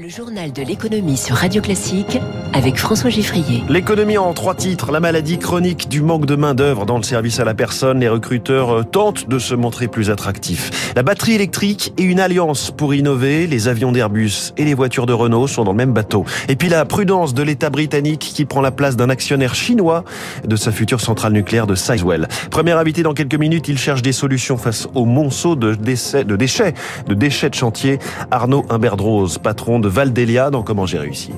Le 0.00 0.08
journal 0.08 0.52
de 0.52 0.62
l'économie 0.62 1.16
sur 1.16 1.34
Radio 1.34 1.60
Classique 1.60 2.20
avec 2.52 2.76
François 2.76 3.10
Giffrier. 3.10 3.64
L'économie 3.68 4.16
en 4.16 4.32
trois 4.32 4.54
titres. 4.54 4.92
La 4.92 5.00
maladie 5.00 5.38
chronique 5.38 5.88
du 5.88 6.02
manque 6.02 6.24
de 6.24 6.36
main-d'œuvre 6.36 6.86
dans 6.86 6.98
le 6.98 7.02
service 7.02 7.40
à 7.40 7.44
la 7.44 7.52
personne. 7.52 7.98
Les 7.98 8.08
recruteurs 8.08 8.70
euh, 8.70 8.82
tentent 8.84 9.28
de 9.28 9.40
se 9.40 9.56
montrer 9.56 9.88
plus 9.88 10.10
attractifs. 10.10 10.92
La 10.94 11.02
batterie 11.02 11.34
électrique 11.34 11.92
et 11.98 12.04
une 12.04 12.20
alliance 12.20 12.70
pour 12.70 12.94
innover. 12.94 13.48
Les 13.48 13.66
avions 13.66 13.90
d'Airbus 13.90 14.52
et 14.56 14.64
les 14.64 14.74
voitures 14.74 15.04
de 15.04 15.12
Renault 15.12 15.48
sont 15.48 15.64
dans 15.64 15.72
le 15.72 15.76
même 15.76 15.92
bateau. 15.92 16.24
Et 16.48 16.54
puis 16.54 16.68
la 16.68 16.84
prudence 16.84 17.34
de 17.34 17.42
l'État 17.42 17.68
britannique 17.68 18.20
qui 18.20 18.44
prend 18.44 18.60
la 18.60 18.70
place 18.70 18.94
d'un 18.94 19.10
actionnaire 19.10 19.56
chinois 19.56 20.04
de 20.46 20.54
sa 20.54 20.70
future 20.70 21.00
centrale 21.00 21.32
nucléaire 21.32 21.66
de 21.66 21.74
Sizewell. 21.74 22.28
Premier 22.52 22.72
invité 22.72 23.02
dans 23.02 23.14
quelques 23.14 23.34
minutes, 23.34 23.66
il 23.66 23.78
cherche 23.78 24.02
des 24.02 24.12
solutions 24.12 24.58
face 24.58 24.86
au 24.94 25.06
monceau 25.06 25.56
de, 25.56 25.74
déchets, 25.74 26.22
de 26.22 27.14
déchets 27.14 27.50
de 27.50 27.54
chantier. 27.56 27.98
Arnaud 28.30 28.64
Imberdrose, 28.70 29.38
patron 29.38 29.80
de 29.80 29.87
Valdélia 29.88 30.50
dans 30.50 30.62
Comment 30.62 30.86
j'ai 30.86 30.98
réussi. 30.98 31.32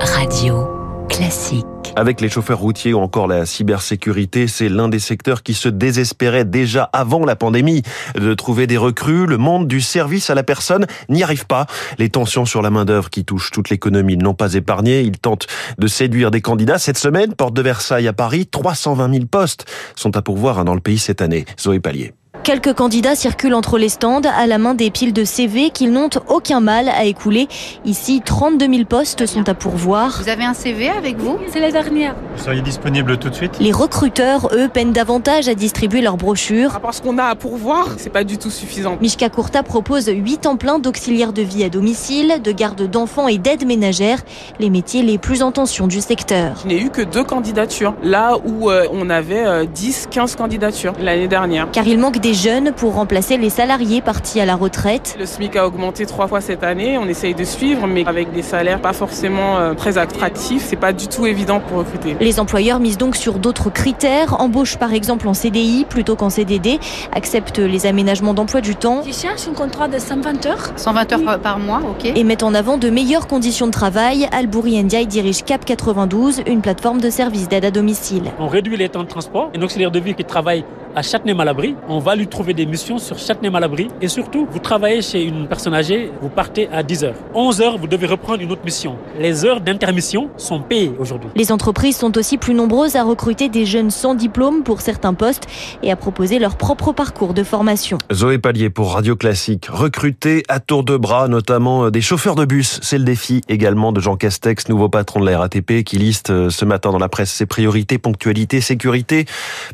Radio 0.00 0.68
classique. 1.08 1.64
Avec 1.96 2.20
les 2.20 2.28
chauffeurs 2.28 2.58
routiers 2.58 2.92
ou 2.92 2.98
encore 2.98 3.28
la 3.28 3.46
cybersécurité, 3.46 4.48
c'est 4.48 4.68
l'un 4.68 4.88
des 4.88 4.98
secteurs 4.98 5.42
qui 5.42 5.54
se 5.54 5.68
désespérait 5.68 6.44
déjà 6.44 6.90
avant 6.92 7.24
la 7.24 7.36
pandémie 7.36 7.82
de 8.14 8.34
trouver 8.34 8.66
des 8.66 8.76
recrues. 8.76 9.26
Le 9.26 9.38
monde 9.38 9.68
du 9.68 9.80
service 9.80 10.28
à 10.28 10.34
la 10.34 10.42
personne 10.42 10.86
n'y 11.08 11.22
arrive 11.22 11.46
pas. 11.46 11.66
Les 11.98 12.08
tensions 12.08 12.46
sur 12.46 12.62
la 12.62 12.70
main-d'œuvre 12.70 13.10
qui 13.10 13.24
touchent 13.24 13.52
toute 13.52 13.70
l'économie 13.70 14.16
n'ont 14.16 14.34
pas 14.34 14.54
épargné. 14.54 15.02
Ils 15.02 15.18
tentent 15.18 15.46
de 15.78 15.86
séduire 15.86 16.30
des 16.30 16.40
candidats. 16.40 16.78
Cette 16.78 16.98
semaine, 16.98 17.34
porte 17.34 17.54
de 17.54 17.62
Versailles 17.62 18.08
à 18.08 18.12
Paris, 18.12 18.46
320 18.46 19.12
000 19.12 19.26
postes 19.26 19.66
sont 19.94 20.16
à 20.16 20.22
pourvoir 20.22 20.58
hein, 20.58 20.64
dans 20.64 20.74
le 20.74 20.80
pays 20.80 20.98
cette 20.98 21.22
année. 21.22 21.44
Zoé 21.60 21.78
Pallier. 21.80 22.12
Quelques 22.44 22.74
candidats 22.74 23.14
circulent 23.14 23.54
entre 23.54 23.78
les 23.78 23.88
stands 23.88 24.20
à 24.20 24.46
la 24.46 24.58
main 24.58 24.74
des 24.74 24.90
piles 24.90 25.14
de 25.14 25.24
CV 25.24 25.70
qu'ils 25.70 25.90
n'ont 25.90 26.10
aucun 26.28 26.60
mal 26.60 26.90
à 26.90 27.06
écouler. 27.06 27.48
Ici, 27.86 28.20
32 28.22 28.66
000 28.70 28.84
postes 28.84 29.24
sont 29.24 29.48
à 29.48 29.54
pourvoir. 29.54 30.20
Vous 30.22 30.28
avez 30.28 30.44
un 30.44 30.52
CV 30.52 30.90
avec 30.90 31.16
vous? 31.16 31.38
C'est 31.48 31.58
la 31.58 31.72
dernière. 31.72 32.14
Vous 32.36 32.44
seriez 32.44 32.60
disponible 32.60 33.16
tout 33.16 33.30
de 33.30 33.34
suite? 33.34 33.56
Les 33.60 33.72
recruteurs, 33.72 34.50
eux, 34.52 34.68
peinent 34.68 34.92
davantage 34.92 35.48
à 35.48 35.54
distribuer 35.54 36.02
leurs 36.02 36.18
brochures. 36.18 36.80
Parce 36.82 37.00
qu'on 37.00 37.16
a 37.16 37.24
à 37.24 37.34
pourvoir, 37.34 37.94
c'est 37.96 38.10
pas 38.10 38.24
du 38.24 38.36
tout 38.36 38.50
suffisant. 38.50 38.98
Mishka 39.00 39.30
Kurta 39.30 39.62
propose 39.62 40.08
8 40.08 40.44
en 40.44 40.56
plein 40.58 40.78
d'auxiliaires 40.78 41.32
de 41.32 41.40
vie 41.40 41.64
à 41.64 41.70
domicile, 41.70 42.42
de 42.44 42.52
garde 42.52 42.90
d'enfants 42.90 43.26
et 43.26 43.38
d'aide 43.38 43.66
ménagère, 43.66 44.18
les 44.60 44.68
métiers 44.68 45.02
les 45.02 45.16
plus 45.16 45.42
en 45.42 45.50
tension 45.50 45.86
du 45.86 46.02
secteur. 46.02 46.56
Je 46.64 46.68
n'ai 46.68 46.78
eu 46.78 46.90
que 46.90 47.00
deux 47.00 47.24
candidatures, 47.24 47.94
là 48.02 48.36
où 48.44 48.70
euh, 48.70 48.86
on 48.92 49.08
avait 49.08 49.66
10, 49.66 50.08
euh, 50.08 50.10
15 50.10 50.36
candidatures 50.36 50.92
l'année 51.00 51.26
dernière. 51.26 51.70
Car 51.72 51.86
il 51.86 51.98
manque 51.98 52.18
des 52.18 52.33
jeunes 52.34 52.72
pour 52.72 52.94
remplacer 52.94 53.36
les 53.36 53.50
salariés 53.50 54.00
partis 54.00 54.40
à 54.40 54.44
la 54.46 54.56
retraite. 54.56 55.16
Le 55.18 55.26
SMIC 55.26 55.56
a 55.56 55.66
augmenté 55.66 56.06
trois 56.06 56.28
fois 56.28 56.40
cette 56.40 56.62
année. 56.62 56.98
On 56.98 57.06
essaye 57.06 57.34
de 57.34 57.44
suivre, 57.44 57.86
mais 57.86 58.04
avec 58.06 58.32
des 58.32 58.42
salaires 58.42 58.80
pas 58.80 58.92
forcément 58.92 59.58
euh, 59.58 59.74
très 59.74 59.98
attractifs, 59.98 60.64
c'est 60.66 60.76
pas 60.76 60.92
du 60.92 61.08
tout 61.08 61.26
évident 61.26 61.60
pour 61.60 61.78
recruter. 61.78 62.16
Les 62.20 62.40
employeurs 62.40 62.80
misent 62.80 62.98
donc 62.98 63.16
sur 63.16 63.38
d'autres 63.38 63.70
critères, 63.70 64.40
embauchent 64.40 64.76
par 64.76 64.92
exemple 64.92 65.28
en 65.28 65.34
CDI 65.34 65.86
plutôt 65.88 66.16
qu'en 66.16 66.30
CDD, 66.30 66.78
acceptent 67.12 67.58
les 67.58 67.86
aménagements 67.86 68.34
d'emploi 68.34 68.60
du 68.60 68.76
temps. 68.76 69.02
Tu 69.02 69.12
cherches 69.12 69.48
un 69.48 69.54
contrat 69.54 69.88
de 69.88 69.98
120 69.98 70.46
heures 70.46 70.72
120 70.76 71.12
heures 71.12 71.40
par 71.40 71.58
mois, 71.58 71.80
ok. 71.88 72.12
Et 72.14 72.24
mettent 72.24 72.42
en 72.42 72.54
avant 72.54 72.76
de 72.76 72.90
meilleures 72.90 73.26
conditions 73.26 73.66
de 73.66 73.72
travail. 73.72 74.28
Albouri 74.32 74.82
Ndiaye 74.82 75.06
dirige 75.06 75.44
Cap 75.44 75.64
92, 75.64 76.42
une 76.46 76.60
plateforme 76.60 77.00
de 77.00 77.10
services 77.10 77.48
d'aide 77.48 77.64
à 77.64 77.70
domicile. 77.70 78.32
On 78.38 78.48
réduit 78.48 78.76
les 78.76 78.88
temps 78.88 79.02
de 79.02 79.08
transport. 79.08 79.50
Un 79.56 79.62
auxiliaire 79.62 79.90
de 79.90 80.00
vie 80.00 80.14
qui 80.14 80.24
travaille 80.24 80.64
à 80.94 81.02
Châtenay-Malabry. 81.02 81.74
On 81.88 81.98
va 81.98 82.14
lui 82.14 82.26
trouver 82.26 82.54
des 82.54 82.66
missions 82.66 82.98
sur 82.98 83.18
Châtenay-Malabry. 83.18 83.88
Et 84.00 84.08
surtout, 84.08 84.46
vous 84.50 84.58
travaillez 84.58 85.02
chez 85.02 85.24
une 85.24 85.46
personne 85.48 85.74
âgée, 85.74 86.10
vous 86.20 86.28
partez 86.28 86.68
à 86.72 86.82
10 86.82 87.04
heures. 87.04 87.14
11 87.34 87.60
heures, 87.60 87.78
vous 87.78 87.86
devez 87.86 88.06
reprendre 88.06 88.40
une 88.42 88.52
autre 88.52 88.64
mission. 88.64 88.96
Les 89.18 89.44
heures 89.44 89.60
d'intermission 89.60 90.30
sont 90.36 90.60
payées 90.60 90.92
aujourd'hui. 90.98 91.30
Les 91.34 91.52
entreprises 91.52 91.96
sont 91.96 92.16
aussi 92.16 92.38
plus 92.38 92.54
nombreuses 92.54 92.96
à 92.96 93.02
recruter 93.02 93.48
des 93.48 93.66
jeunes 93.66 93.90
sans 93.90 94.14
diplôme 94.14 94.62
pour 94.62 94.80
certains 94.80 95.14
postes 95.14 95.46
et 95.82 95.90
à 95.90 95.96
proposer 95.96 96.38
leur 96.38 96.56
propre 96.56 96.92
parcours 96.92 97.34
de 97.34 97.42
formation. 97.42 97.98
Zoé 98.12 98.38
Pallier 98.38 98.70
pour 98.70 98.92
Radio 98.92 99.16
Classique. 99.16 99.66
Recruter 99.66 100.42
à 100.48 100.60
tour 100.60 100.84
de 100.84 100.96
bras, 100.96 101.28
notamment 101.28 101.86
euh, 101.86 101.90
des 101.90 102.00
chauffeurs 102.00 102.34
de 102.34 102.44
bus. 102.44 102.78
C'est 102.82 102.98
le 102.98 103.04
défi 103.04 103.40
également 103.48 103.92
de 103.92 104.00
Jean 104.00 104.16
Castex, 104.16 104.68
nouveau 104.68 104.88
patron 104.88 105.20
de 105.20 105.26
la 105.26 105.38
RATP, 105.38 105.82
qui 105.84 105.98
liste 105.98 106.30
euh, 106.30 106.50
ce 106.50 106.64
matin 106.64 106.90
dans 106.90 106.98
la 106.98 107.08
presse 107.08 107.32
ses 107.32 107.46
priorités, 107.46 107.98
ponctualité, 107.98 108.60
sécurité, 108.60 109.24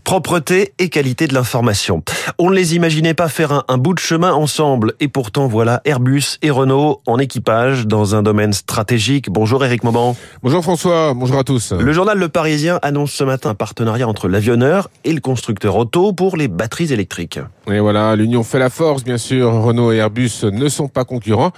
propreté 0.05 0.73
et 0.79 0.89
qualité 0.89 1.10
de 1.15 1.35
l'information. 1.35 2.03
On 2.39 2.51
ne 2.51 2.55
les 2.55 2.77
imaginait 2.77 3.15
pas 3.15 3.29
faire 3.29 3.65
un, 3.69 3.79
bout 3.79 3.95
de 3.95 3.99
chemin 3.99 4.33
ensemble 4.33 4.95
et 5.01 5.09
pourtant 5.09 5.47
voilà 5.49 5.81
Airbus 5.85 6.39
et 6.43 6.51
Renault 6.51 7.01
en 7.07 7.19
équipage 7.19 7.87
dans 7.87 8.15
un 8.15 8.23
domaine 8.23 8.53
stratégique. 8.53 9.31
Bonjour 9.31 9.65
Eric 9.65 9.83
Mauban. 9.85 10.17
Bonjour 10.43 10.63
François, 10.63 11.13
bonjour 11.15 11.39
à 11.39 11.45
tous. 11.45 11.73
Le 11.73 11.93
journal 11.93 12.19
Le 12.19 12.29
Parisien 12.29 12.79
annonce 12.83 13.13
ce 13.13 13.25
matin 13.25 13.51
un 13.51 13.55
partenariat 13.55 14.07
entre 14.07 14.29
l'avionneur 14.29 14.89
et 15.05 15.13
le 15.13 15.21
constructeur 15.21 15.77
auto 15.77 16.13
pour 16.13 16.37
les 16.37 16.49
batteries 16.49 16.93
électriques. 16.93 17.41
Et 17.67 17.81
voilà, 17.81 18.15
l'union 18.17 18.43
fait 18.43 18.59
la 18.59 18.71
force 18.71 19.03
bien 19.03 19.19
sûr. 19.19 19.53
Renault 19.53 19.93
et 19.93 19.97
Airbus 19.97 20.45
ne 20.45 20.69
sont 20.69 20.89
pas 20.89 21.05
concurrents. 21.05 21.53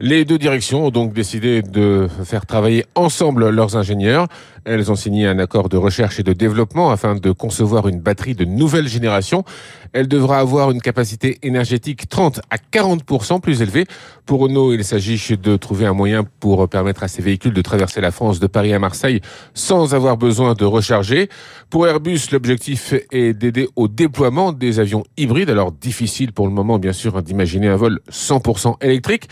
Les 0.00 0.24
deux 0.24 0.38
directions 0.38 0.86
ont 0.86 0.90
donc 0.90 1.12
décidé 1.12 1.60
de 1.60 2.06
faire 2.24 2.46
travailler 2.46 2.86
ensemble 2.94 3.48
leurs 3.48 3.76
ingénieurs. 3.76 4.28
Elles 4.64 4.92
ont 4.92 4.94
signé 4.94 5.26
un 5.26 5.40
accord 5.40 5.68
de 5.68 5.76
recherche 5.76 6.20
et 6.20 6.22
de 6.22 6.32
développement 6.32 6.92
afin 6.92 7.16
de 7.16 7.32
concevoir 7.32 7.88
une 7.88 7.98
batterie 7.98 8.36
de 8.36 8.44
nouvelle 8.44 8.86
génération. 8.86 9.42
Elle 9.92 10.06
devra 10.06 10.38
avoir 10.38 10.70
une 10.70 10.80
capacité 10.80 11.38
énergétique 11.42 12.08
30 12.08 12.42
à 12.48 12.58
40% 12.58 13.40
plus 13.40 13.60
élevée. 13.60 13.86
Pour 14.24 14.38
Renault, 14.38 14.72
il 14.72 14.84
s'agit 14.84 15.36
de 15.36 15.56
trouver 15.56 15.86
un 15.86 15.94
moyen 15.94 16.22
pour 16.38 16.68
permettre 16.68 17.02
à 17.02 17.08
ces 17.08 17.20
véhicules 17.20 17.52
de 17.54 17.62
traverser 17.62 18.00
la 18.00 18.12
France 18.12 18.38
de 18.38 18.46
Paris 18.46 18.72
à 18.72 18.78
Marseille 18.78 19.20
sans 19.52 19.96
avoir 19.96 20.16
besoin 20.16 20.54
de 20.54 20.64
recharger. 20.64 21.28
Pour 21.70 21.88
Airbus, 21.88 22.20
l'objectif 22.30 22.94
est 23.10 23.32
d'aider 23.32 23.68
au 23.74 23.88
déploiement 23.88 24.52
des 24.52 24.78
avions 24.78 25.02
hybrides. 25.16 25.50
Alors 25.50 25.72
difficile 25.72 26.32
pour 26.32 26.46
le 26.46 26.52
moment, 26.52 26.78
bien 26.78 26.92
sûr, 26.92 27.20
d'imaginer 27.20 27.66
un 27.66 27.76
vol 27.76 27.98
100% 28.12 28.76
électrique. 28.80 29.28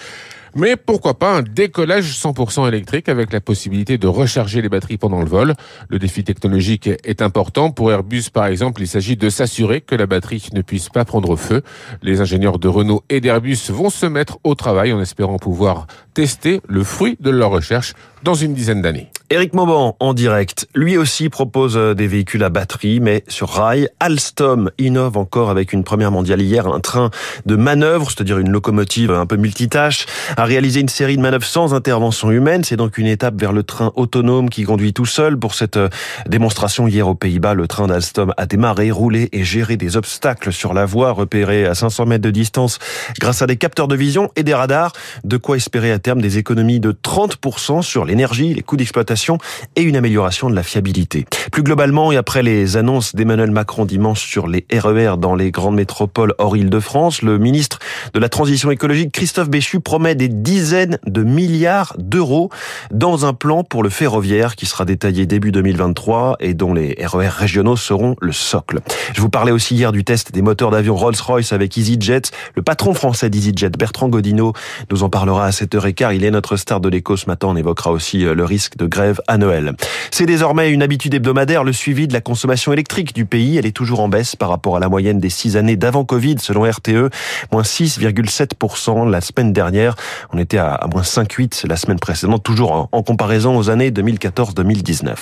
Mais 0.54 0.76
pourquoi 0.76 1.18
pas 1.18 1.34
un 1.34 1.42
décollage 1.42 2.18
100% 2.18 2.68
électrique 2.68 3.08
avec 3.08 3.32
la 3.32 3.40
possibilité 3.40 3.98
de 3.98 4.06
recharger 4.06 4.62
les 4.62 4.68
batteries 4.68 4.98
pendant 4.98 5.20
le 5.20 5.28
vol. 5.28 5.54
Le 5.88 5.98
défi 5.98 6.24
technologique 6.24 6.88
est 7.04 7.22
important. 7.22 7.70
Pour 7.70 7.90
Airbus, 7.92 8.24
par 8.32 8.46
exemple, 8.46 8.82
il 8.82 8.88
s'agit 8.88 9.16
de 9.16 9.28
s'assurer 9.28 9.80
que 9.80 9.94
la 9.94 10.06
batterie 10.06 10.48
ne 10.52 10.62
puisse 10.62 10.88
pas 10.88 11.04
prendre 11.04 11.36
feu. 11.36 11.62
Les 12.02 12.20
ingénieurs 12.20 12.58
de 12.58 12.68
Renault 12.68 13.02
et 13.08 13.20
d'Airbus 13.20 13.58
vont 13.70 13.90
se 13.90 14.06
mettre 14.06 14.38
au 14.44 14.54
travail 14.54 14.92
en 14.92 15.00
espérant 15.00 15.36
pouvoir 15.36 15.86
tester 16.14 16.60
le 16.68 16.82
fruit 16.82 17.16
de 17.20 17.30
leur 17.30 17.50
recherche 17.50 17.94
dans 18.22 18.34
une 18.34 18.54
dizaine 18.54 18.82
d'années. 18.82 19.10
Éric 19.28 19.54
Mauban 19.54 19.96
en 19.98 20.14
direct, 20.14 20.68
lui 20.76 20.96
aussi 20.96 21.28
propose 21.30 21.76
euh, 21.76 21.94
des 21.94 22.06
véhicules 22.06 22.44
à 22.44 22.48
batterie, 22.48 23.00
mais 23.00 23.24
sur 23.26 23.48
rail. 23.48 23.88
Alstom 23.98 24.70
innove 24.78 25.16
encore 25.16 25.50
avec 25.50 25.72
une 25.72 25.82
première 25.82 26.12
mondiale 26.12 26.40
hier, 26.40 26.68
un 26.68 26.78
train 26.78 27.10
de 27.44 27.56
manœuvre, 27.56 28.08
c'est-à-dire 28.08 28.38
une 28.38 28.50
locomotive 28.50 29.10
un 29.10 29.26
peu 29.26 29.34
multitâche, 29.34 30.06
a 30.36 30.44
réalisé 30.44 30.78
une 30.78 30.88
série 30.88 31.16
de 31.16 31.22
manœuvres 31.22 31.44
sans 31.44 31.74
intervention 31.74 32.30
humaine. 32.30 32.62
C'est 32.62 32.76
donc 32.76 32.98
une 32.98 33.08
étape 33.08 33.34
vers 33.40 33.52
le 33.52 33.64
train 33.64 33.90
autonome 33.96 34.48
qui 34.48 34.62
conduit 34.62 34.92
tout 34.92 35.06
seul. 35.06 35.36
Pour 35.36 35.54
cette 35.54 35.76
euh, 35.76 35.88
démonstration 36.28 36.86
hier 36.86 37.08
aux 37.08 37.16
Pays-Bas, 37.16 37.54
le 37.54 37.66
train 37.66 37.88
d'Alstom 37.88 38.32
a 38.36 38.46
démarré, 38.46 38.92
roulé 38.92 39.28
et 39.32 39.42
géré 39.42 39.76
des 39.76 39.96
obstacles 39.96 40.52
sur 40.52 40.72
la 40.72 40.84
voie, 40.84 41.10
repérés 41.10 41.66
à 41.66 41.74
500 41.74 42.06
mètres 42.06 42.22
de 42.22 42.30
distance 42.30 42.78
grâce 43.18 43.42
à 43.42 43.48
des 43.48 43.56
capteurs 43.56 43.88
de 43.88 43.96
vision 43.96 44.30
et 44.36 44.44
des 44.44 44.54
radars. 44.54 44.92
De 45.24 45.36
quoi 45.36 45.56
espérer 45.56 45.90
à 45.90 45.98
terme 45.98 46.22
des 46.22 46.38
économies 46.38 46.78
de 46.78 46.92
30% 46.92 47.82
sur 47.82 48.04
l'énergie, 48.06 48.54
les 48.54 48.62
coûts 48.62 48.76
d'exploitation 48.76 49.38
et 49.74 49.82
une 49.82 49.96
amélioration 49.96 50.48
de 50.50 50.54
la 50.54 50.62
fiabilité. 50.62 51.26
Plus 51.52 51.62
globalement, 51.62 52.12
et 52.12 52.16
après 52.16 52.42
les 52.42 52.76
annonces 52.76 53.14
d'Emmanuel 53.14 53.50
Macron 53.50 53.84
dimanche 53.84 54.26
sur 54.26 54.46
les 54.46 54.66
RER 54.72 55.14
e 55.14 55.16
dans 55.16 55.34
les 55.34 55.50
grandes 55.50 55.76
métropoles 55.76 56.34
hors 56.38 56.56
Île-de-France, 56.56 57.22
le 57.22 57.38
ministre 57.38 57.78
de 58.14 58.20
la 58.20 58.28
Transition 58.28 58.70
écologique, 58.70 59.12
Christophe 59.12 59.48
Béchu, 59.48 59.80
promet 59.80 60.14
des 60.14 60.28
dizaines 60.28 60.98
de 61.06 61.22
milliards 61.22 61.94
d'euros 61.98 62.50
dans 62.90 63.26
un 63.26 63.32
plan 63.32 63.64
pour 63.64 63.82
le 63.82 63.90
ferroviaire 63.90 64.56
qui 64.56 64.66
sera 64.66 64.84
détaillé 64.84 65.26
début 65.26 65.52
2023 65.52 66.36
et 66.40 66.54
dont 66.54 66.72
les 66.72 66.96
RER 67.04 67.26
e 67.26 67.30
régionaux 67.30 67.76
seront 67.76 68.16
le 68.20 68.32
socle. 68.32 68.80
Je 69.14 69.20
vous 69.20 69.28
parlais 69.28 69.52
aussi 69.52 69.74
hier 69.74 69.92
du 69.92 70.04
test 70.04 70.32
des 70.32 70.42
moteurs 70.42 70.70
d'avion 70.70 70.94
Rolls-Royce 70.96 71.52
avec 71.52 71.76
EasyJet. 71.76 72.22
Le 72.54 72.62
patron 72.62 72.94
français 72.94 73.30
d'EasyJet, 73.30 73.70
Bertrand 73.70 74.08
Godino, 74.08 74.52
nous 74.90 75.02
en 75.02 75.08
parlera 75.08 75.46
à 75.46 75.50
7h15. 75.50 76.14
Il 76.14 76.24
est 76.24 76.30
notre 76.30 76.56
star 76.56 76.80
de 76.80 76.88
l'écho 76.88 77.16
ce 77.16 77.26
matin. 77.26 77.48
On 77.48 77.56
évoquera 77.56 77.90
aussi 77.92 77.95
euh, 78.26 78.34
le 78.34 78.44
risque 78.44 78.76
de 78.76 78.86
grève 78.86 79.20
à 79.26 79.38
Noël. 79.38 79.74
C'est 80.10 80.26
désormais 80.26 80.70
une 80.70 80.82
habitude 80.82 81.14
hebdomadaire 81.14 81.64
le 81.64 81.72
suivi 81.72 82.08
de 82.08 82.12
la 82.12 82.20
consommation 82.20 82.72
électrique 82.72 83.14
du 83.14 83.26
pays. 83.26 83.56
Elle 83.56 83.66
est 83.66 83.76
toujours 83.76 84.00
en 84.00 84.08
baisse 84.08 84.36
par 84.36 84.48
rapport 84.48 84.76
à 84.76 84.80
la 84.80 84.88
moyenne 84.88 85.20
des 85.20 85.30
six 85.30 85.56
années 85.56 85.76
d'avant 85.76 86.04
Covid, 86.04 86.36
selon 86.38 86.62
RTE, 86.62 87.10
moins 87.52 87.62
6,7% 87.62 89.08
la 89.08 89.20
semaine 89.20 89.52
dernière. 89.52 89.94
On 90.32 90.38
était 90.38 90.58
à 90.58 90.86
moins 90.92 91.02
5,8 91.02 91.66
la 91.66 91.76
semaine 91.76 91.98
précédente, 91.98 92.42
toujours 92.42 92.88
en 92.90 93.02
comparaison 93.02 93.56
aux 93.56 93.70
années 93.70 93.90
2014-2019. 93.90 95.14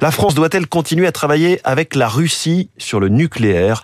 La 0.00 0.10
France 0.10 0.34
doit-elle 0.34 0.66
continuer 0.66 1.06
à 1.06 1.12
travailler 1.12 1.60
avec 1.64 1.94
la 1.94 2.08
Russie 2.08 2.70
sur 2.78 3.00
le 3.00 3.08
nucléaire? 3.08 3.82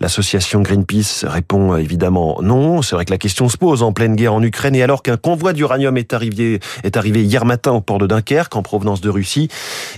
L'association 0.00 0.62
Greenpeace 0.62 1.24
répond 1.24 1.76
évidemment 1.76 2.38
non. 2.42 2.82
C'est 2.82 2.94
vrai 2.94 3.04
que 3.04 3.10
la 3.10 3.18
question 3.18 3.48
se 3.48 3.56
pose 3.56 3.82
en 3.82 3.92
pleine 3.92 4.16
guerre 4.16 4.34
en 4.34 4.42
Ukraine 4.42 4.74
et 4.74 4.82
alors 4.82 5.02
qu'un 5.02 5.16
convoi 5.16 5.52
d'uranium 5.52 5.96
est 5.96 6.12
arrivé, 6.12 6.60
est 6.84 6.96
arrivé 6.96 7.22
hier 7.22 7.44
matin 7.44 7.72
au 7.78 7.80
port 7.80 7.98
de 7.98 8.06
Dunkerque 8.06 8.54
en 8.56 8.62
provenance 8.62 9.00
de 9.00 9.08
Russie 9.08 9.48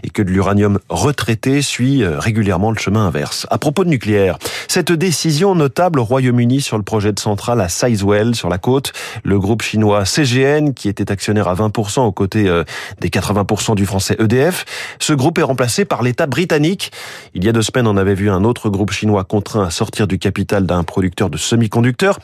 et 0.05 0.11
que 0.11 0.23
de 0.23 0.31
l'uranium 0.31 0.79
retraité 0.89 1.63
suit 1.63 2.03
euh, 2.03 2.19
régulièrement 2.19 2.71
le 2.71 2.79
chemin 2.79 3.07
inverse. 3.07 3.47
À 3.51 3.59
propos 3.59 3.85
de 3.85 3.89
nucléaire, 3.89 4.39
cette 4.69 4.93
décision 4.93 5.55
notable 5.55 5.99
au 5.99 6.05
Royaume-Uni 6.05 6.61
sur 6.61 6.77
le 6.77 6.83
projet 6.83 7.13
de 7.13 7.19
centrale 7.19 7.61
à 7.61 7.69
Sizewell 7.69 8.35
sur 8.35 8.49
la 8.49 8.59
côte, 8.59 8.93
le 9.25 9.39
groupe 9.39 9.63
chinois 9.63 10.05
CGN 10.05 10.73
qui 10.75 10.89
était 10.89 11.11
actionnaire 11.11 11.49
à 11.49 11.55
20% 11.55 12.01
aux 12.01 12.13
côtés 12.13 12.49
euh, 12.49 12.65
des 13.01 13.09
80% 13.09 13.75
du 13.75 13.87
français 13.87 14.17
EDF, 14.19 14.65
ce 14.99 15.13
groupe 15.13 15.39
est 15.39 15.43
remplacé 15.43 15.85
par 15.85 16.03
l'État 16.03 16.27
britannique. 16.27 16.93
Il 17.35 17.45
y 17.45 17.49
a 17.49 17.53
deux 17.53 17.63
semaines, 17.63 17.87
on 17.87 17.97
avait 17.97 18.15
vu 18.15 18.31
un 18.31 18.45
autre 18.45 18.69
groupe 18.69 18.93
chinois 18.93 19.25
contraint 19.25 19.65
à 19.65 19.71
sortir 19.71 20.07
du 20.07 20.19
capital 20.19 20.67
d'un 20.67 20.85
producteur 20.85 21.31
de 21.31 21.37
semi-conducteurs. 21.37 22.19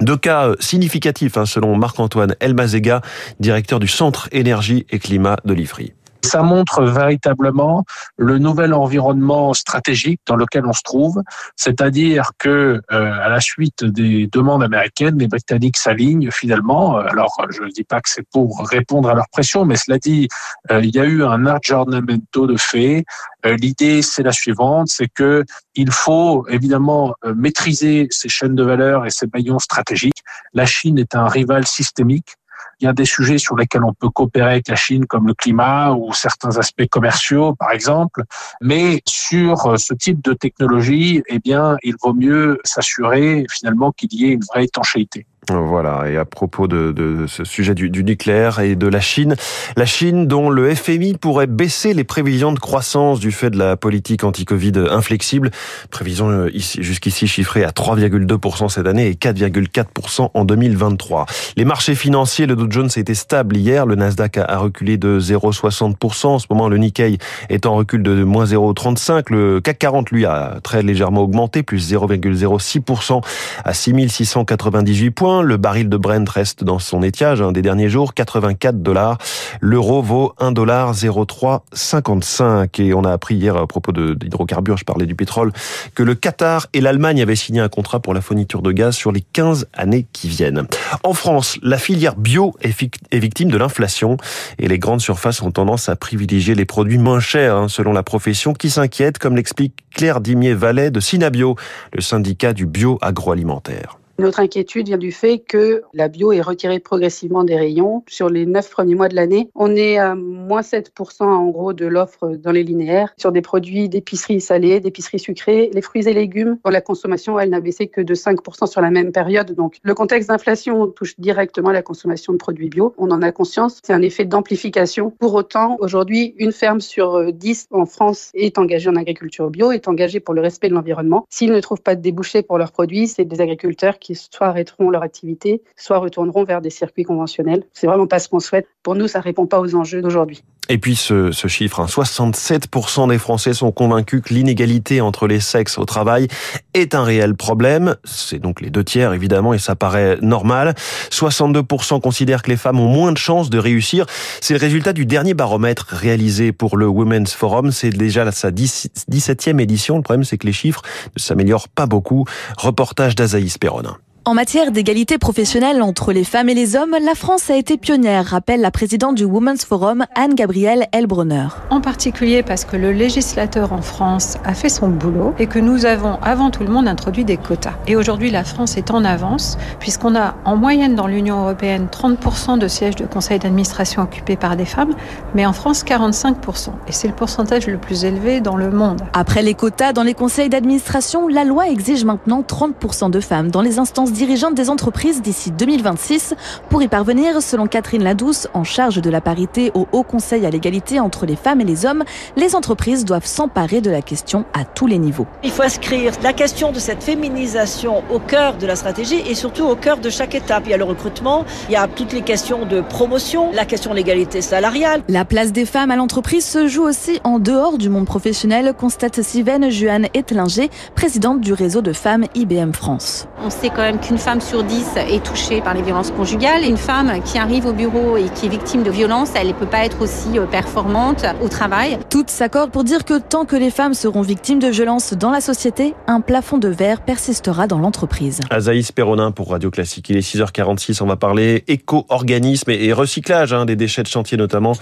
Deux 0.00 0.16
cas 0.16 0.48
euh, 0.48 0.56
significatifs, 0.60 1.36
hein, 1.36 1.46
selon 1.46 1.76
Marc-Antoine 1.76 2.34
Elmazega, 2.40 3.02
directeur 3.38 3.80
du 3.80 3.88
Centre 3.88 4.28
Énergie 4.32 4.86
et 4.90 4.98
Climat 4.98 5.36
de 5.44 5.52
l'IFRI. 5.52 5.92
Ça 6.24 6.42
montre 6.42 6.82
véritablement 6.82 7.84
le 8.16 8.38
nouvel 8.38 8.74
environnement 8.74 9.54
stratégique 9.54 10.20
dans 10.26 10.36
lequel 10.36 10.66
on 10.66 10.72
se 10.72 10.82
trouve, 10.82 11.22
c'est-à-dire 11.56 12.30
que 12.38 12.80
euh, 12.92 13.12
à 13.22 13.28
la 13.28 13.40
suite 13.40 13.84
des 13.84 14.26
demandes 14.26 14.62
américaines, 14.62 15.18
les 15.18 15.28
Britanniques 15.28 15.76
s'alignent 15.76 16.30
finalement. 16.30 16.96
Alors, 16.96 17.34
je 17.50 17.62
ne 17.62 17.70
dis 17.70 17.84
pas 17.84 18.00
que 18.00 18.10
c'est 18.10 18.26
pour 18.32 18.68
répondre 18.68 19.08
à 19.08 19.14
leur 19.14 19.28
pression, 19.30 19.64
mais 19.64 19.76
cela 19.76 19.98
dit, 19.98 20.28
euh, 20.70 20.80
il 20.82 20.94
y 20.94 21.00
a 21.00 21.04
eu 21.04 21.24
un 21.24 21.46
aggiornamento 21.46 22.46
de 22.46 22.56
fait. 22.56 23.04
Euh, 23.46 23.56
L'idée, 23.56 24.02
c'est 24.02 24.22
la 24.22 24.32
suivante, 24.32 24.88
c'est 24.88 25.08
que 25.08 25.44
il 25.74 25.90
faut 25.90 26.46
évidemment 26.48 27.14
euh, 27.24 27.34
maîtriser 27.34 28.08
ces 28.10 28.28
chaînes 28.28 28.54
de 28.54 28.62
valeur 28.62 29.06
et 29.06 29.10
ces 29.10 29.26
maillons 29.32 29.58
stratégiques. 29.58 30.22
La 30.52 30.66
Chine 30.66 30.98
est 30.98 31.14
un 31.14 31.28
rival 31.28 31.66
systémique 31.66 32.34
il 32.80 32.86
y 32.86 32.88
a 32.88 32.92
des 32.92 33.04
sujets 33.04 33.38
sur 33.38 33.56
lesquels 33.56 33.84
on 33.84 33.92
peut 33.92 34.08
coopérer 34.08 34.52
avec 34.52 34.68
la 34.68 34.76
Chine, 34.76 35.06
comme 35.06 35.26
le 35.26 35.34
climat 35.34 35.92
ou 35.92 36.12
certains 36.12 36.56
aspects 36.56 36.86
commerciaux, 36.88 37.54
par 37.54 37.72
exemple. 37.72 38.22
Mais 38.60 39.02
sur 39.06 39.66
euh, 39.66 39.76
ce 39.76 39.94
type 39.94 40.22
de 40.22 40.32
technologie, 40.32 41.22
eh 41.28 41.38
bien, 41.38 41.76
il 41.82 41.94
vaut 42.02 42.14
mieux 42.14 42.58
s'assurer 42.64 43.44
finalement 43.50 43.92
qu'il 43.92 44.12
y 44.14 44.26
ait 44.26 44.32
une 44.32 44.44
vraie 44.44 44.64
étanchéité. 44.64 45.26
Voilà, 45.48 46.08
et 46.08 46.16
à 46.16 46.24
propos 46.24 46.68
de, 46.68 46.92
de 46.92 47.26
ce 47.26 47.44
sujet 47.44 47.74
du, 47.74 47.90
du, 47.90 48.04
nucléaire 48.04 48.60
et 48.60 48.76
de 48.76 48.86
la 48.86 49.00
Chine, 49.00 49.36
la 49.76 49.86
Chine 49.86 50.26
dont 50.26 50.50
le 50.50 50.72
FMI 50.74 51.14
pourrait 51.14 51.46
baisser 51.46 51.94
les 51.94 52.04
prévisions 52.04 52.52
de 52.52 52.58
croissance 52.58 53.18
du 53.20 53.32
fait 53.32 53.50
de 53.50 53.58
la 53.58 53.76
politique 53.76 54.22
anti-Covid 54.22 54.72
inflexible, 54.90 55.50
prévision 55.90 56.28
euh, 56.28 56.50
jusqu'ici 56.54 57.26
chiffrée 57.26 57.64
à 57.64 57.70
3,2% 57.70 58.68
cette 58.68 58.86
année 58.86 59.08
et 59.08 59.14
4,4% 59.14 60.30
en 60.34 60.44
2023. 60.44 61.26
Les 61.56 61.64
marchés 61.64 61.94
financiers, 61.94 62.46
le 62.46 62.54
Dow 62.54 62.66
Jones 62.70 62.90
été 62.94 63.14
stable 63.14 63.56
hier, 63.56 63.86
le 63.86 63.94
Nasdaq 63.96 64.36
a 64.38 64.58
reculé 64.58 64.98
de 64.98 65.18
0,60%, 65.18 66.26
en 66.26 66.38
ce 66.38 66.46
moment 66.50 66.68
le 66.68 66.76
Nikkei 66.76 67.18
est 67.48 67.66
en 67.66 67.74
recul 67.74 68.02
de 68.02 68.22
moins 68.24 68.44
0,35%, 68.44 69.30
le 69.30 69.60
CAC 69.60 69.78
40 69.78 70.10
lui 70.10 70.26
a 70.26 70.58
très 70.62 70.82
légèrement 70.82 71.22
augmenté, 71.22 71.62
plus 71.62 71.92
0,06% 71.92 73.22
à 73.64 73.74
6698 73.74 75.10
points, 75.10 75.29
le 75.42 75.56
baril 75.56 75.88
de 75.88 75.96
Brent 75.96 76.28
reste 76.28 76.64
dans 76.64 76.78
son 76.78 77.02
étiage 77.02 77.40
des 77.40 77.62
derniers 77.62 77.88
jours, 77.88 78.12
84 78.14 78.82
dollars. 78.82 79.18
L'euro 79.60 80.02
vaut 80.02 80.34
1 80.38 80.52
dollar 80.52 80.94
0,355. 80.94 82.80
Et 82.80 82.92
on 82.92 83.04
a 83.04 83.12
appris 83.12 83.36
hier 83.36 83.56
à 83.56 83.66
propos 83.66 83.92
de 83.92 84.16
l'hydrocarbures, 84.20 84.76
je 84.76 84.84
parlais 84.84 85.06
du 85.06 85.14
pétrole, 85.14 85.52
que 85.94 86.02
le 86.02 86.14
Qatar 86.14 86.66
et 86.72 86.80
l'Allemagne 86.80 87.22
avaient 87.22 87.36
signé 87.36 87.60
un 87.60 87.68
contrat 87.68 88.00
pour 88.00 88.14
la 88.14 88.20
fourniture 88.20 88.62
de 88.62 88.72
gaz 88.72 88.96
sur 88.96 89.12
les 89.12 89.20
15 89.20 89.68
années 89.72 90.06
qui 90.12 90.28
viennent. 90.28 90.66
En 91.04 91.14
France, 91.14 91.58
la 91.62 91.78
filière 91.78 92.16
bio 92.16 92.54
est 92.60 93.18
victime 93.18 93.50
de 93.50 93.56
l'inflation 93.56 94.16
et 94.58 94.68
les 94.68 94.78
grandes 94.78 95.00
surfaces 95.00 95.42
ont 95.42 95.52
tendance 95.52 95.88
à 95.88 95.96
privilégier 95.96 96.54
les 96.54 96.64
produits 96.64 96.98
moins 96.98 97.20
chers, 97.20 97.54
hein, 97.54 97.68
selon 97.68 97.92
la 97.92 98.02
profession 98.02 98.52
qui 98.52 98.70
s'inquiète, 98.70 99.18
comme 99.18 99.36
l'explique 99.36 99.74
Claire 99.94 100.20
Dimier-Vallet 100.20 100.90
de 100.90 101.00
Synabio, 101.00 101.56
le 101.92 102.00
syndicat 102.00 102.52
du 102.52 102.66
bio 102.66 102.98
agroalimentaire. 103.00 103.99
Notre 104.20 104.40
inquiétude 104.40 104.86
vient 104.86 104.98
du 104.98 105.12
fait 105.12 105.38
que 105.38 105.82
la 105.94 106.08
bio 106.08 106.30
est 106.30 106.42
retirée 106.42 106.78
progressivement 106.78 107.42
des 107.42 107.56
rayons. 107.56 108.04
Sur 108.06 108.28
les 108.28 108.44
neuf 108.44 108.68
premiers 108.68 108.94
mois 108.94 109.08
de 109.08 109.16
l'année, 109.16 109.48
on 109.54 109.74
est 109.74 109.96
à 109.96 110.14
moins 110.14 110.60
7% 110.60 111.22
en 111.22 111.46
gros 111.48 111.72
de 111.72 111.86
l'offre 111.86 112.36
dans 112.36 112.52
les 112.52 112.62
linéaires. 112.62 113.14
Sur 113.16 113.32
des 113.32 113.40
produits 113.40 113.88
d'épicerie 113.88 114.42
salée, 114.42 114.78
d'épicerie 114.80 115.18
sucrée, 115.18 115.70
les 115.72 115.80
fruits 115.80 116.06
et 116.06 116.12
légumes, 116.12 116.58
pour 116.62 116.70
la 116.70 116.82
consommation, 116.82 117.40
elle 117.40 117.48
n'a 117.48 117.60
baissé 117.60 117.86
que 117.86 118.02
de 118.02 118.14
5% 118.14 118.66
sur 118.66 118.82
la 118.82 118.90
même 118.90 119.10
période. 119.10 119.54
Donc 119.54 119.78
le 119.82 119.94
contexte 119.94 120.28
d'inflation 120.28 120.88
touche 120.88 121.18
directement 121.18 121.70
la 121.70 121.80
consommation 121.80 122.34
de 122.34 122.38
produits 122.38 122.68
bio. 122.68 122.92
On 122.98 123.10
en 123.12 123.22
a 123.22 123.32
conscience. 123.32 123.80
C'est 123.82 123.94
un 123.94 124.02
effet 124.02 124.26
d'amplification. 124.26 125.14
Pour 125.18 125.32
autant, 125.32 125.78
aujourd'hui, 125.80 126.34
une 126.36 126.52
ferme 126.52 126.80
sur 126.80 127.32
10 127.32 127.68
en 127.70 127.86
France 127.86 128.32
est 128.34 128.58
engagée 128.58 128.90
en 128.90 128.96
agriculture 128.96 129.48
bio, 129.48 129.72
est 129.72 129.88
engagée 129.88 130.20
pour 130.20 130.34
le 130.34 130.42
respect 130.42 130.68
de 130.68 130.74
l'environnement. 130.74 131.24
S'ils 131.30 131.52
ne 131.52 131.60
trouvent 131.60 131.80
pas 131.80 131.96
de 131.96 132.02
débouchés 132.02 132.42
pour 132.42 132.58
leurs 132.58 132.72
produits, 132.72 133.08
c'est 133.08 133.24
des 133.24 133.40
agriculteurs 133.40 133.98
qui 133.98 134.09
soit 134.14 134.46
arrêteront 134.46 134.90
leur 134.90 135.02
activité, 135.02 135.62
soit 135.76 135.98
retourneront 135.98 136.44
vers 136.44 136.60
des 136.60 136.70
circuits 136.70 137.04
conventionnels. 137.04 137.64
C'est 137.72 137.86
vraiment 137.86 138.06
pas 138.06 138.18
ce 138.18 138.28
qu'on 138.28 138.40
souhaite. 138.40 138.66
Pour 138.82 138.94
nous, 138.94 139.08
ça 139.08 139.20
répond 139.20 139.46
pas 139.46 139.60
aux 139.60 139.74
enjeux 139.74 140.02
d'aujourd'hui. 140.02 140.42
Et 140.72 140.78
puis 140.78 140.94
ce, 140.94 141.32
ce 141.32 141.48
chiffre, 141.48 141.80
hein, 141.80 141.86
67% 141.86 143.08
des 143.08 143.18
Français 143.18 143.54
sont 143.54 143.72
convaincus 143.72 144.22
que 144.24 144.32
l'inégalité 144.32 145.00
entre 145.00 145.26
les 145.26 145.40
sexes 145.40 145.78
au 145.78 145.84
travail 145.84 146.28
est 146.74 146.94
un 146.94 147.02
réel 147.02 147.34
problème. 147.34 147.96
C'est 148.04 148.38
donc 148.38 148.60
les 148.60 148.70
deux 148.70 148.84
tiers 148.84 149.12
évidemment 149.12 149.52
et 149.52 149.58
ça 149.58 149.74
paraît 149.74 150.16
normal. 150.22 150.76
62% 151.10 152.00
considèrent 152.00 152.42
que 152.42 152.50
les 152.50 152.56
femmes 152.56 152.78
ont 152.78 152.86
moins 152.86 153.10
de 153.10 153.18
chances 153.18 153.50
de 153.50 153.58
réussir. 153.58 154.06
C'est 154.40 154.54
le 154.54 154.60
résultat 154.60 154.92
du 154.92 155.06
dernier 155.06 155.34
baromètre 155.34 155.88
réalisé 155.90 156.52
pour 156.52 156.76
le 156.76 156.86
Women's 156.86 157.34
Forum. 157.34 157.72
C'est 157.72 157.90
déjà 157.90 158.30
sa 158.30 158.52
17e 158.52 159.60
édition. 159.60 159.96
Le 159.96 160.02
problème 160.02 160.22
c'est 160.22 160.38
que 160.38 160.46
les 160.46 160.52
chiffres 160.52 160.82
ne 161.16 161.20
s'améliorent 161.20 161.68
pas 161.68 161.86
beaucoup. 161.86 162.26
Reportage 162.56 163.16
d'Azaïs 163.16 163.58
Perronin. 163.58 163.96
En 164.30 164.34
matière 164.34 164.70
d'égalité 164.70 165.18
professionnelle 165.18 165.82
entre 165.82 166.12
les 166.12 166.22
femmes 166.22 166.48
et 166.48 166.54
les 166.54 166.76
hommes, 166.76 166.94
la 167.04 167.16
France 167.16 167.50
a 167.50 167.56
été 167.56 167.76
pionnière, 167.76 168.24
rappelle 168.26 168.60
la 168.60 168.70
présidente 168.70 169.16
du 169.16 169.24
Women's 169.24 169.64
Forum, 169.64 170.04
Anne-Gabrielle 170.14 170.86
Elbronner. 170.92 171.48
En 171.70 171.80
particulier 171.80 172.44
parce 172.44 172.64
que 172.64 172.76
le 172.76 172.92
législateur 172.92 173.72
en 173.72 173.82
France 173.82 174.38
a 174.44 174.54
fait 174.54 174.68
son 174.68 174.86
boulot 174.86 175.34
et 175.40 175.48
que 175.48 175.58
nous 175.58 175.84
avons 175.84 176.16
avant 176.22 176.52
tout 176.52 176.62
le 176.62 176.68
monde 176.68 176.86
introduit 176.86 177.24
des 177.24 177.38
quotas. 177.38 177.72
Et 177.88 177.96
aujourd'hui, 177.96 178.30
la 178.30 178.44
France 178.44 178.76
est 178.76 178.92
en 178.92 179.04
avance 179.04 179.58
puisqu'on 179.80 180.14
a 180.14 180.36
en 180.44 180.54
moyenne 180.54 180.94
dans 180.94 181.08
l'Union 181.08 181.40
européenne 181.40 181.88
30% 181.90 182.56
de 182.56 182.68
sièges 182.68 182.94
de 182.94 183.06
conseil 183.06 183.40
d'administration 183.40 184.02
occupés 184.02 184.36
par 184.36 184.54
des 184.54 184.64
femmes, 184.64 184.94
mais 185.34 185.44
en 185.44 185.52
France 185.52 185.82
45%. 185.82 186.68
Et 186.86 186.92
c'est 186.92 187.08
le 187.08 187.14
pourcentage 187.14 187.66
le 187.66 187.78
plus 187.78 188.04
élevé 188.04 188.40
dans 188.40 188.54
le 188.54 188.70
monde. 188.70 189.00
Après 189.12 189.42
les 189.42 189.54
quotas 189.54 189.92
dans 189.92 190.04
les 190.04 190.14
conseils 190.14 190.48
d'administration, 190.48 191.26
la 191.26 191.42
loi 191.42 191.68
exige 191.68 192.04
maintenant 192.04 192.42
30% 192.42 193.10
de 193.10 193.18
femmes 193.18 193.50
dans 193.50 193.60
les 193.60 193.80
instances 193.80 194.12
dirigeante 194.20 194.54
des 194.54 194.68
entreprises 194.68 195.22
d'ici 195.22 195.50
2026. 195.50 196.34
Pour 196.68 196.82
y 196.82 196.88
parvenir, 196.88 197.40
selon 197.40 197.66
Catherine 197.66 198.04
Ladouce, 198.04 198.48
en 198.52 198.64
charge 198.64 199.00
de 199.00 199.08
la 199.08 199.22
parité 199.22 199.72
au 199.72 199.86
Haut 199.92 200.02
Conseil 200.02 200.44
à 200.44 200.50
l'égalité 200.50 201.00
entre 201.00 201.24
les 201.24 201.36
femmes 201.36 201.62
et 201.62 201.64
les 201.64 201.86
hommes, 201.86 202.04
les 202.36 202.54
entreprises 202.54 203.06
doivent 203.06 203.24
s'emparer 203.24 203.80
de 203.80 203.90
la 203.90 204.02
question 204.02 204.44
à 204.52 204.66
tous 204.66 204.86
les 204.86 204.98
niveaux. 204.98 205.26
Il 205.42 205.50
faut 205.50 205.62
inscrire 205.62 206.12
la 206.22 206.34
question 206.34 206.70
de 206.70 206.78
cette 206.78 207.02
féminisation 207.02 208.02
au 208.12 208.18
cœur 208.18 208.58
de 208.58 208.66
la 208.66 208.76
stratégie 208.76 209.22
et 209.26 209.34
surtout 209.34 209.64
au 209.64 209.74
cœur 209.74 209.96
de 209.96 210.10
chaque 210.10 210.34
étape. 210.34 210.64
Il 210.66 210.72
y 210.72 210.74
a 210.74 210.76
le 210.76 210.84
recrutement, 210.84 211.46
il 211.70 211.72
y 211.72 211.76
a 211.76 211.88
toutes 211.88 212.12
les 212.12 212.20
questions 212.20 212.66
de 212.66 212.82
promotion, 212.82 213.52
la 213.52 213.64
question 213.64 213.92
de 213.92 213.96
l'égalité 213.96 214.42
salariale. 214.42 215.00
La 215.08 215.24
place 215.24 215.50
des 215.50 215.64
femmes 215.64 215.90
à 215.90 215.96
l'entreprise 215.96 216.44
se 216.44 216.68
joue 216.68 216.82
aussi 216.82 217.20
en 217.24 217.38
dehors 217.38 217.78
du 217.78 217.88
monde 217.88 218.04
professionnel, 218.04 218.74
constate 218.76 219.22
Sivène 219.22 219.70
Juan 219.70 220.08
Etlinger, 220.12 220.68
présidente 220.94 221.40
du 221.40 221.54
réseau 221.54 221.80
de 221.80 221.94
femmes 221.94 222.26
IBM 222.34 222.72
France. 222.72 223.26
On 223.42 223.48
sait 223.48 223.70
quand 223.70 223.80
même 223.80 223.98
qu'une 224.00 224.18
femme 224.18 224.40
sur 224.40 224.64
dix 224.64 224.86
est 224.96 225.22
touchée 225.24 225.60
par 225.60 225.74
les 225.74 225.82
violences 225.82 226.10
conjugales. 226.10 226.64
Une 226.64 226.76
femme 226.76 227.22
qui 227.24 227.38
arrive 227.38 227.66
au 227.66 227.72
bureau 227.72 228.16
et 228.16 228.28
qui 228.34 228.46
est 228.46 228.48
victime 228.48 228.82
de 228.82 228.90
violences, 228.90 229.30
elle 229.34 229.48
ne 229.48 229.52
peut 229.52 229.66
pas 229.66 229.84
être 229.84 230.00
aussi 230.02 230.38
euh, 230.38 230.46
performante 230.46 231.24
au 231.42 231.48
travail. 231.48 231.98
Toutes 232.10 232.30
s'accordent 232.30 232.70
pour 232.70 232.84
dire 232.84 233.04
que 233.04 233.18
tant 233.18 233.44
que 233.44 233.56
les 233.56 233.70
femmes 233.70 233.94
seront 233.94 234.22
victimes 234.22 234.58
de 234.58 234.68
violences 234.68 235.14
dans 235.14 235.30
la 235.30 235.40
société, 235.40 235.94
un 236.06 236.20
plafond 236.20 236.58
de 236.58 236.68
verre 236.68 237.02
persistera 237.02 237.66
dans 237.66 237.78
l'entreprise. 237.78 238.40
Azaïs 238.50 238.92
Perronin 238.92 239.30
pour 239.30 239.50
Radio 239.50 239.70
Classique. 239.70 240.08
Il 240.10 240.16
est 240.16 240.20
6h46. 240.20 241.02
On 241.02 241.06
va 241.06 241.16
parler 241.16 241.64
éco-organisme 241.68 242.70
et 242.70 242.92
recyclage 242.92 243.52
hein, 243.52 243.66
des 243.66 243.76
déchets 243.76 244.02
de 244.02 244.08
chantier 244.08 244.36
notamment 244.36 244.72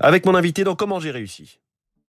avec 0.00 0.26
mon 0.26 0.34
invité 0.34 0.64
dans 0.64 0.74
Comment 0.74 1.00
j'ai 1.00 1.10
réussi. 1.10 1.58